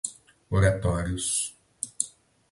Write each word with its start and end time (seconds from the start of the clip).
Oratórios 0.57 1.29